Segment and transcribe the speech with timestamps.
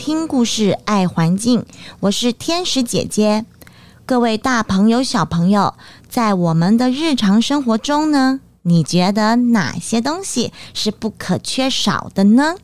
[0.00, 1.66] 听故事爱环境，
[2.00, 3.44] 我是天使姐姐。
[4.06, 5.74] 各位大朋友、小朋友，
[6.08, 12.54] 在我们的日常生活中呢，你觉得哪些东西是不可缺少的呢？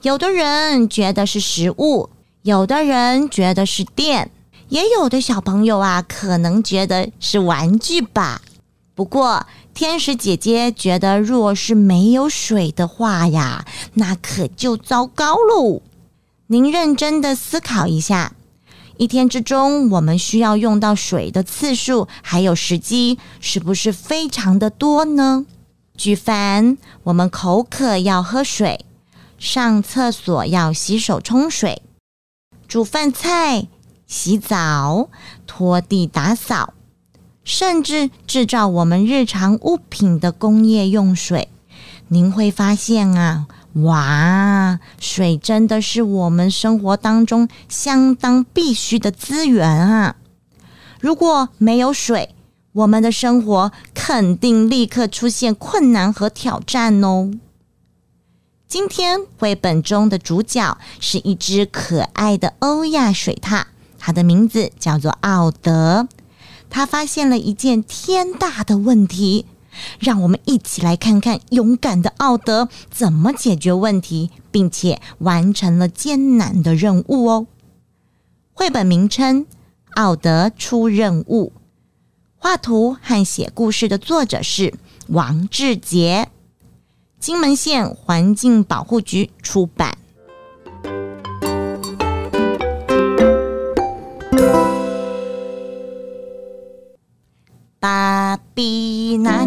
[0.00, 2.08] 有的人觉得是食物，
[2.40, 4.30] 有的人觉得是电，
[4.70, 8.40] 也有的小朋友啊，可能觉得是玩具吧。
[8.94, 15.82] 不过，天使姐姐觉得，若是没有水的话呀，那可就糟糕喽。
[16.52, 18.32] 您认真的思考一下，
[18.96, 25.46] 一天之中我们需要用到水的次数还有时机，是不是非常的多呢？
[25.96, 28.84] 举凡我们口渴要喝水，
[29.38, 31.82] 上厕所要洗手冲水，
[32.66, 33.68] 煮饭菜、
[34.08, 35.08] 洗澡、
[35.46, 36.74] 拖地打扫。
[37.44, 41.48] 甚至制造我们日常物品的工业用水，
[42.08, 50.16] 您会发现啊，哇，水真的是我们生活当中相当必须的资源啊！
[51.00, 52.34] 如果没有水，
[52.72, 57.30] 我们的生活肯定立刻出现困难和挑战哦。
[58.66, 63.64] 今天绘本中的主角是一只可爱的欧亚水獭，
[63.98, 66.08] 它的名字叫做奥德。
[66.68, 69.46] 他发现了一件天大的问题，
[69.98, 77.46] 让我们一起来看看勇敢的奥德怎么解决问题，并且完成了艰难的任务哦。
[78.52, 79.44] 绘本名称
[79.94, 81.52] 《奥德出任务》，
[82.36, 84.74] 画图和写故事的作者是
[85.08, 86.28] 王志杰，
[87.18, 89.96] 金门县环境保护局出版。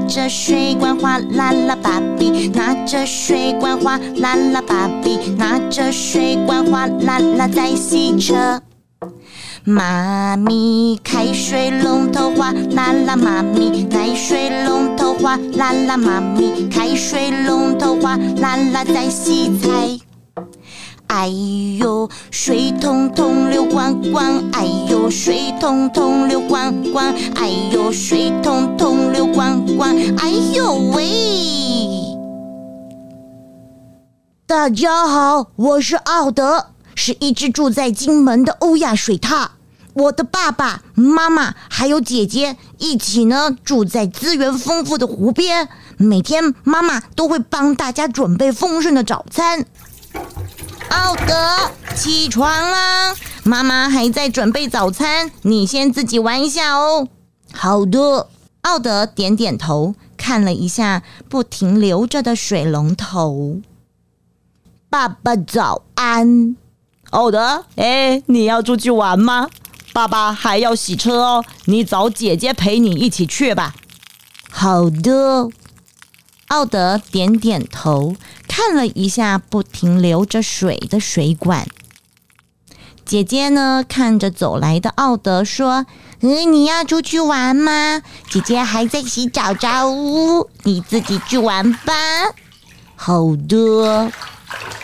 [0.08, 8.62] 着水管，哗啦啦，爸比拿着水管，哗啦啦，爸比拿着水管，哗啦啦，在洗车。
[9.66, 20.03] 妈咪开水龙头，哗啦啦，妈咪开水龙头，哗啦啦，妈咪开水龙头，哗啦啦，在洗菜。
[21.16, 21.28] 哎
[21.78, 31.06] 呦，水通通流光光，哎呦，水通通流光光，哎呦，水通通流光光，哎呦喂！
[34.48, 39.50] 大家好，我是奥德，是一只住在金门的欧亚水獭。
[39.94, 45.70] 我的爸爸妈妈还有姐姐一起呢，住在资源丰富的湖边。
[45.98, 49.68] 每天妈妈都会帮大家准备丰盛的早餐。
[50.90, 53.16] 奥德，起床啦！
[53.44, 57.08] 妈妈还在准备早餐，你先自己玩一下哦。
[57.52, 58.28] 好的，
[58.62, 63.62] 奥德点点头，看了一下不停流着的水龙头。
[64.90, 66.56] 爸爸早安，
[67.10, 67.66] 奥德。
[67.76, 69.50] 哎，你要出去玩吗？
[69.92, 73.76] 爸爸还要洗车哦，你找姐姐陪你一起去吧。
[74.50, 75.50] 好的。
[76.48, 78.16] 奥德点点头，
[78.56, 81.68] 看了一下不停流着水的水管。
[83.04, 85.88] 姐姐呢，看着走来的奥德说
[86.22, 88.04] ：“嗯，你要出去玩吗？
[88.30, 89.90] 姐姐还在洗澡澡，
[90.62, 91.94] 你自己去玩吧。”
[92.96, 94.12] 好的。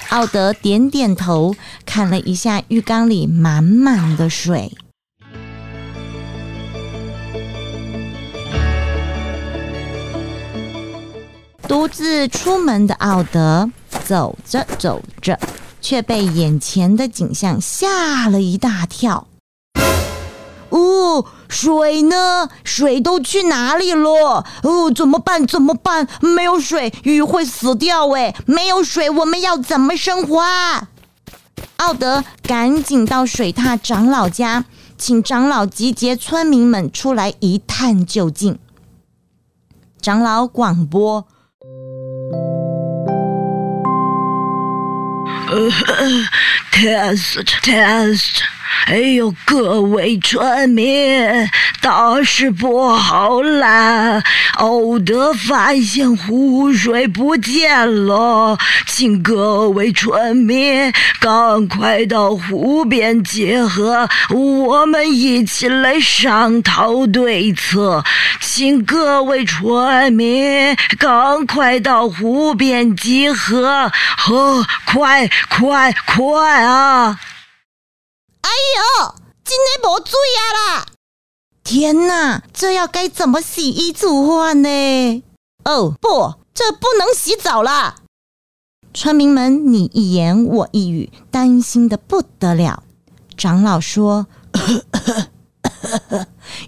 [0.10, 1.56] 奥德点点头，
[1.86, 4.76] 看了一下浴缸里满满的水。
[11.70, 13.70] 独自出门的奥德
[14.04, 15.40] 走着走着，
[15.80, 19.28] 却被眼前的景象吓了一大跳。
[20.70, 22.50] 哦，水呢？
[22.64, 24.44] 水都去哪里了？
[24.64, 25.46] 哦，怎么办？
[25.46, 26.08] 怎么办？
[26.22, 28.36] 没有水，鱼会死掉哎！
[28.48, 30.88] 没有水，我们要怎么生活啊？
[31.78, 34.66] 奥德赶紧到水獭长老家，
[34.98, 38.58] 请长老集结村民们出来一探究竟。
[40.02, 41.28] 长老广播。
[46.72, 48.44] ，test test，
[48.88, 51.48] 哎呦，各位村民，
[51.80, 54.24] 大事不好啦！
[54.56, 68.04] 奥德发现湖水不见了，请各位村民赶快到湖边集合，我们一起来商讨对策。
[68.42, 75.30] 请各位村民赶快到湖边集合，呵，快！
[75.50, 77.20] 快快啊！
[78.42, 80.86] 哎呦，今天没水啊啦！
[81.64, 85.24] 天哪，这要该怎么洗衣煮饭呢？
[85.66, 87.98] 哦不，这不能洗澡啦！
[88.94, 92.84] 村民们你一言我一语，担心的不得了。
[93.38, 94.28] 长老说。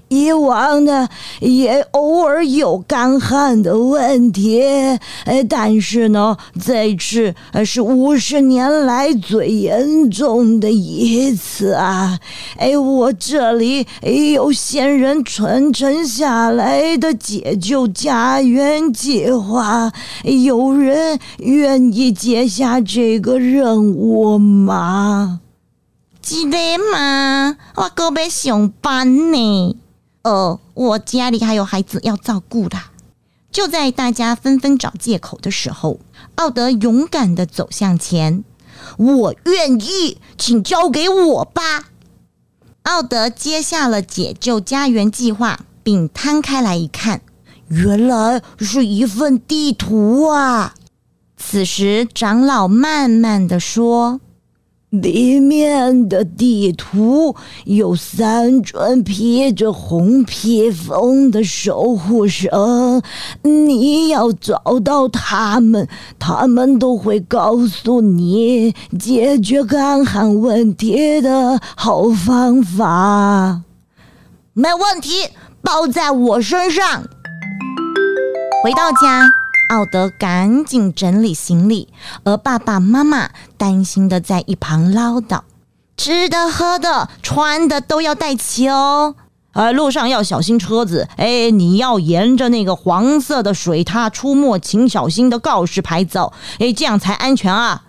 [0.08, 1.08] 以往呢，
[1.40, 4.62] 也偶尔有干旱的问题，
[5.26, 7.34] 哎，但是呢，这次
[7.66, 12.20] 是五十年来最严重的一次啊！
[12.58, 13.86] 哎，我这里
[14.34, 19.92] 有先人传承下来的解救家园计划，
[20.24, 25.40] 有人愿意接下这个任务吗？
[26.22, 26.58] 记得
[26.92, 27.58] 吗？
[27.76, 29.76] 我哥要上班呢。
[30.24, 32.78] 呃，我家里还有孩子要照顾的。
[33.52, 36.00] 就在大家纷纷找借口的时候，
[36.36, 38.44] 奥德勇敢的走向前。
[38.98, 41.90] 我愿意，请交给我吧。
[42.84, 47.22] 奥德接下了解救家园计划，并摊开来一看，
[47.68, 50.74] 原来是一份地图啊。
[51.38, 54.22] 此时，长老慢慢的说。
[54.92, 57.34] 里面的地图
[57.64, 62.52] 有三尊披着红披风的守护神，
[63.42, 65.88] 你要找到他们，
[66.20, 73.62] 他们都会告诉你解决干旱问题的好方法。
[74.52, 75.30] 没问题，
[75.62, 77.02] 包在我身上。
[78.62, 79.41] 回到家。
[79.72, 81.88] 奥德赶紧整理行李，
[82.26, 85.44] 而爸爸妈妈担心的在一旁唠叨
[85.96, 89.16] ：“吃的、喝的、穿的都要带齐哦，
[89.54, 91.08] 呃，路上要小心车子。
[91.16, 97.84] 哎，你要沿着那个黄色的水獭出没，请小心的告示牌走，哎，这样才安全啊！”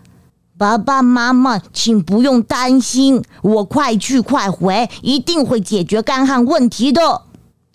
[0.56, 7.23] 爸爸妈妈，请不用担心，我快去快回，一定会解决干旱问题的。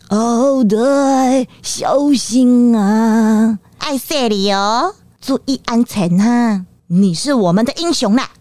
[0.08, 3.60] 奥德，小心啊！
[3.80, 6.66] 爱谢你哦，注意安全哈！
[6.88, 8.32] 你是我们的英雄啦！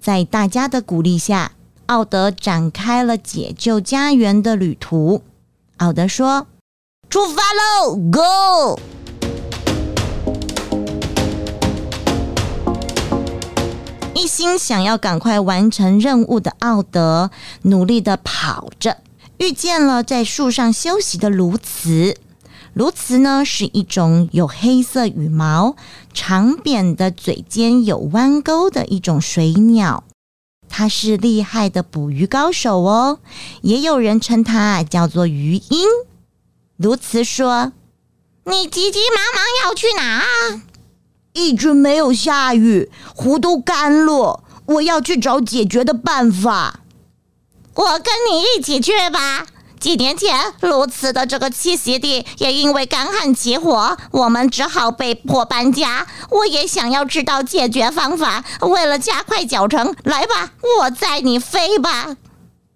[0.00, 1.52] 在大家的鼓励下，
[1.86, 5.22] 奥德展开了解救家园的旅途。
[5.76, 6.46] 奥德说
[7.08, 8.80] ：“出发喽，Go！”
[14.14, 17.30] 一心想要赶快完成任务的奥德，
[17.62, 18.98] 努力的跑着，
[19.38, 22.16] 遇见了在树上休息的鸬鹚。
[22.74, 25.76] 鸬鹚呢，是一种有黑色羽毛、
[26.14, 30.04] 长扁的嘴尖有弯钩的一种水鸟。
[30.68, 33.18] 它是厉害的捕鱼高手哦，
[33.62, 35.88] 也有人称它叫做鱼鹰。
[36.78, 37.72] 鸬鹚说
[38.46, 40.62] ：“你急急忙忙要去哪啊？
[41.32, 46.80] 一直没有下雨，湖都干了，我要去找解决的办法。
[47.74, 49.46] 我跟你一起去吧。”
[49.80, 56.06] 几年前，鸬鹚的这个栖息地也因为干旱起火，我们只好被迫搬家。
[56.28, 62.16] 我也想要知道解决方法，为了加快脚程，来吧，我载你飞吧。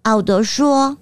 [0.01, 0.97] 奥德说：“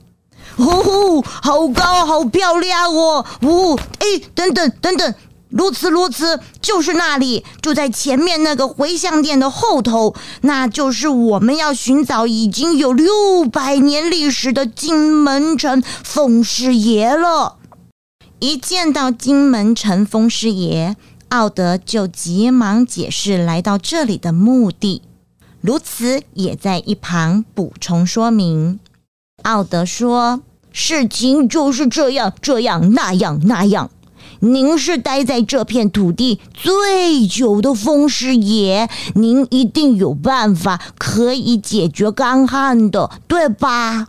[0.58, 3.26] 哦，好高，好漂亮哦！
[3.42, 5.16] 呜，哎，等等，等等。”
[5.56, 17.58] 如此如此，就是那里，就在前面那个回向殿的后头，那就是我们要寻找已经有六百年历史的金门城风师爷了。
[18.40, 20.96] 一见到金门城风师爷，
[21.30, 25.04] 奥德就急忙解释来到这里的目的。
[25.64, 28.80] 鸕鶿也在一旁补充说明。
[29.44, 30.42] 奥德说
[30.74, 33.90] ：“事情就是这样，这样，那样，那样。”
[34.44, 44.08] 您是待在这片土地最久的风师爷，您一定有办法可以解决干旱的，对吧？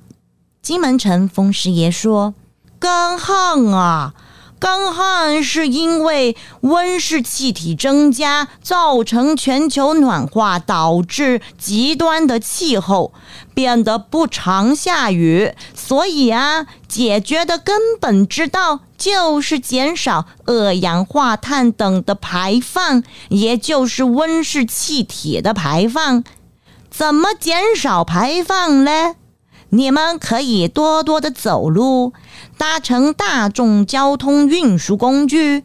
[0.61, 2.35] 金门城风师爷说
[2.81, 4.15] ：“干旱啊！”
[4.59, 13.13] 干旱是因为温室气体增加，造成全球暖化，导致极端的气候，
[13.53, 15.53] 变得不常下雨。
[15.75, 26.25] 所以啊，解决的根本之道就是减少二氧化碳等的排放，也就是温室气体的排放。
[26.91, 29.17] 怎么减少排放呢？
[29.75, 32.13] 你们可以多多的走路，
[32.57, 35.65] 搭乘大众交通运输工具，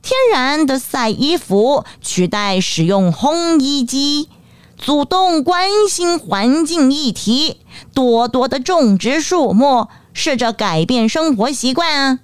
[0.00, 4.30] 天然的晒衣服，取代使用烘衣机，
[4.78, 7.58] 主动关心环境议题，
[7.92, 12.20] 多多的种植树木，试着改变生活习惯啊。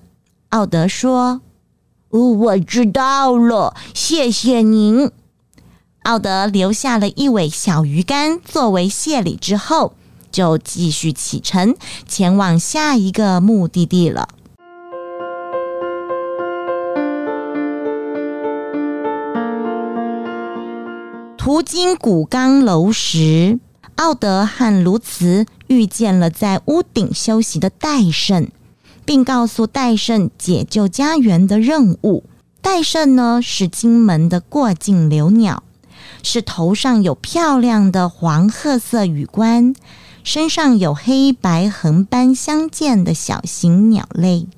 [0.49, 1.43] 奥德说
[2.09, 5.11] ：“哦我知道了，谢谢您。”
[6.05, 9.93] 奥德留下了一尾小鱼干作为谢礼之后。
[10.37, 11.75] 就继续启程，
[12.07, 14.29] 前往下一个目的地了。
[21.39, 23.59] 途经古冈楼时，
[23.95, 28.49] 奥德和卢茨遇见了在屋顶休息的戴胜，
[29.07, 32.25] 并告诉戴胜解救家园的任务。
[32.61, 35.63] 戴胜呢，是金门的过境留鸟，
[36.23, 39.75] 是头上有漂亮的黄褐色羽冠，
[40.27, 44.49] 身上有黑白横斑相间的小型鸟类。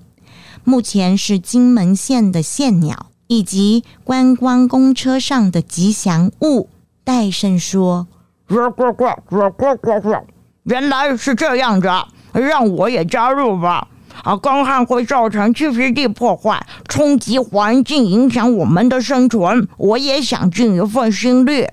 [0.65, 6.71] 目前是金门县的县鸟，以及观光公车上的吉祥物。
[7.05, 8.07] 戴胜说
[8.49, 10.15] ：“呱呱呱呱呱呱呱，
[10.63, 11.87] 原来是这样子，
[12.33, 13.89] 让我也加入吧。”
[14.25, 19.69] 啊，干旱会造成栖息地破坏，冲击环境，影响我们的生存。
[19.77, 21.69] 我也想尽一份心力。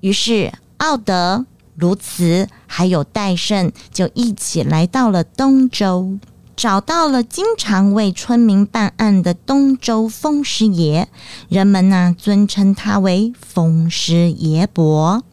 [0.00, 6.18] 于是，奥德、卢茨还有戴胜就一起来到了东周，
[6.54, 11.08] 找到了经常为村民办案的东周风师爷。
[11.48, 15.24] 人们呢，尊称他为风师爷伯。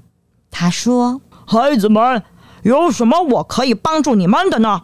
[0.50, 2.24] 他说：“孩子们，
[2.64, 4.82] 有什么我可以帮助你们的呢？”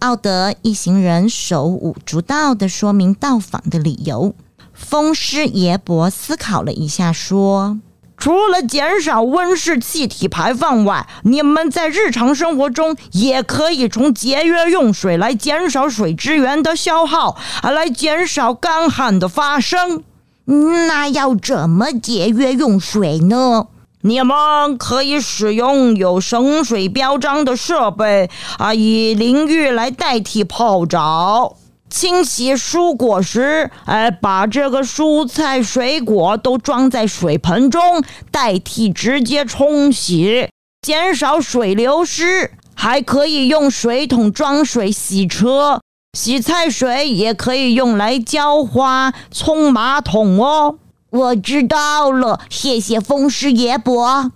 [0.00, 4.34] 奥德一行人手舞足蹈的说明到访的理由。
[4.72, 7.78] 风师爷伯思考了一下，说
[8.22, 20.04] ：“除了减少温室气体排放外，你们在日常生活中也可以从节约用水来减少水资源的消耗，来减少干旱的发生。
[20.44, 23.66] 那要怎么节约用水呢？”
[24.02, 31.56] 你们可以使用有省水标章的设备啊，以淋浴来代替泡澡。
[31.92, 40.48] 清洗蔬果时，哎，把这个蔬菜水果都装在水盆中，代替直接冲洗，
[40.80, 42.50] 减少水流失。
[42.74, 45.80] 还可以用水桶装水洗车，
[46.18, 50.78] 洗菜水也可以用来浇花、冲马桶哦。
[51.10, 54.32] 我知道了，谢谢风师爷伯。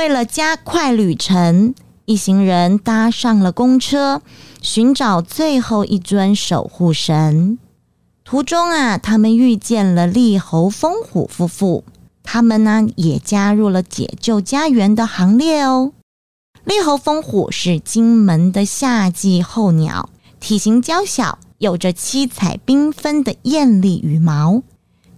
[0.00, 1.74] 为了加快旅程，
[2.06, 4.22] 一行人搭上了公车，
[4.62, 7.58] 寻找最后一尊守护神。
[8.24, 11.84] 途中啊，他们遇见了利侯风虎夫妇，
[12.22, 15.92] 他们呢也加入了解救家园的行列哦。
[16.64, 20.08] 利侯风虎是金门的夏季候鸟，
[20.40, 24.62] 体型娇小，有着七彩缤纷的艳丽羽毛，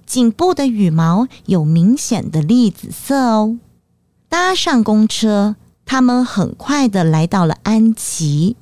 [0.05, 3.59] 颈部的羽毛有明显的栗紫色哦。
[4.33, 8.57] 搭上公车，他们很快的来到了安琪。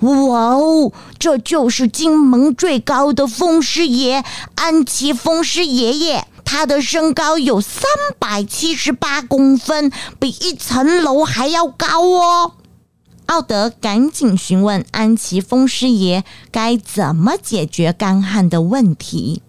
[0.00, 4.24] 哇哦，这就是金门最高的风师爷，
[4.56, 6.26] 安琪风师爷爷。
[6.44, 7.84] 他的身高有三
[8.18, 12.54] 百七十八公分，比一层楼还要高哦。
[13.26, 19.42] 奥德赶紧询问安琪风师爷该怎么解决干旱的问题。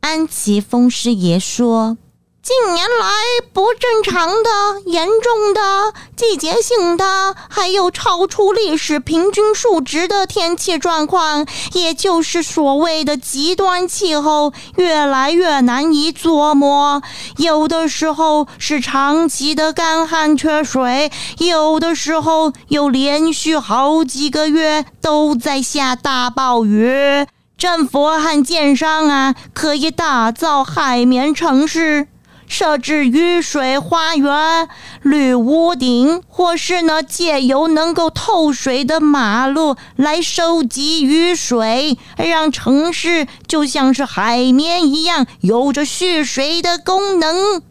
[0.00, 1.96] 安琪风师爷说。
[2.42, 3.06] 近年来，
[3.52, 4.50] 不正常的、
[4.86, 17.00] 严重的、季节性的，还有超出历史平均数值的天气状况，也就是所谓的极端气候，越来越难以琢磨。
[17.36, 27.24] 有的时候是长期的干旱缺水，有的时候又连续好几个月都在下大暴雨。
[27.56, 32.08] 政府和建商啊，可以打造海绵城市。
[32.46, 34.68] 设置雨水花园、
[35.02, 47.62] 绿屋顶，或是呢，借由能够透水的马路来收集雨水，让城市就像是海绵一样，有着蓄水的功能。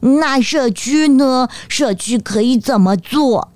[0.00, 1.48] 那社区呢？
[1.68, 3.51] 社区可以怎么做？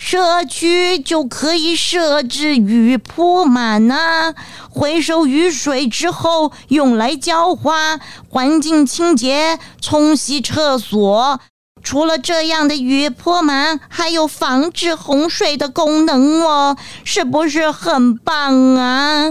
[0.00, 4.32] 社区就可以设置雨铺满啊，
[4.70, 11.40] 回收雨水之后用来浇花、环境清洁、冲洗厕所。
[11.82, 19.24] 除了这样的雨泼满，还有防治洪水的功能哦，是不是很棒啊？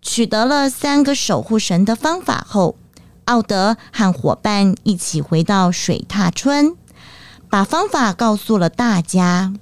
[0.00, 2.76] 取得了三个守护神的方法后。
[3.32, 6.76] 奥德和伙伴一起回到水踏村，
[7.48, 9.54] 把方法告诉了大家。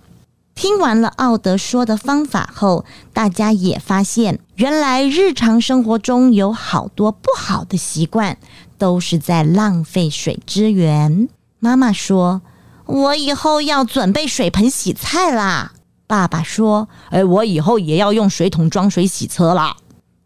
[0.57, 8.39] 听完了奥德说的方法后，大家也发现，原来日常生活中有好多不好的习惯，
[8.77, 11.29] 都是在浪费水资源。
[11.61, 12.43] 妈妈说
[12.87, 15.75] ：“我以后要准备水盆洗菜啦。”
[16.09, 19.77] 爸爸说：“哎，我以后也要用水桶装水洗车啦。”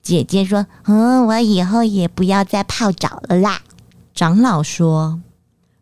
[0.04, 3.62] 姐姐说：“嗯，我以后也不要再泡澡了啦。”
[4.14, 5.18] 长老说：“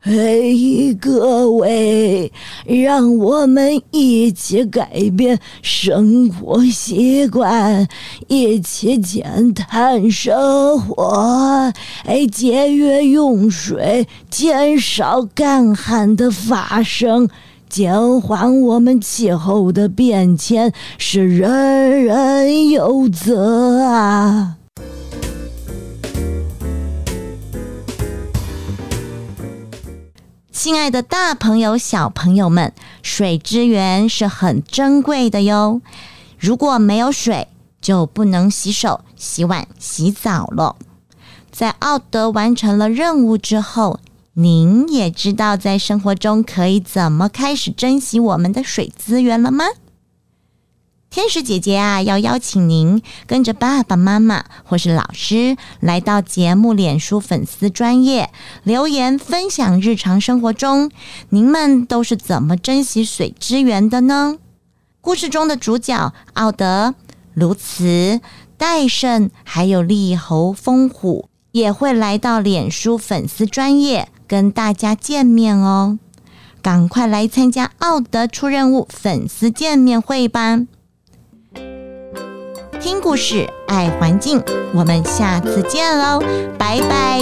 [0.01, 2.33] 嘿，各位，
[2.65, 7.87] 让我们一起改变生活习惯，
[8.29, 11.73] 一起减碳生活，
[12.05, 17.29] 哎，节约用水，减少干旱的发生，
[17.73, 24.59] 减缓我们气候的变迁，是人人有责啊！
[30.53, 35.81] 亲爱的，大朋友、小朋友们，水资源是很珍贵的哟。
[36.39, 37.49] 如果没有水，
[37.81, 40.77] 就不能洗手、洗碗、洗澡了。
[41.51, 43.99] 在奥德完成了任务之后，
[44.35, 49.67] 您也知道在生活中可以怎么开始珍惜我们的水资源了吗？
[51.11, 58.31] 天使姐姐啊，要邀请您跟着爸爸妈妈或是老师来到节目脸书粉丝专业
[58.63, 60.91] 留言分享日常生活中
[61.29, 64.39] 您们都是怎么珍惜水资源的呢？
[65.03, 66.95] 故事中的主角奥德、
[67.35, 68.23] 卢茨、
[68.57, 75.99] 戴胜还有利侯风虎也会来到脸书粉丝专业跟大家见面哦！
[76.63, 80.59] 赶快来参加奥德出任务粉丝见面会吧！
[82.81, 86.19] 听故事，爱环境，我们下次见哦，
[86.59, 87.21] 拜拜。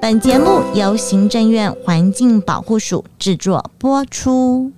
[0.00, 4.72] 本节目由行政院环境保护署制作播出。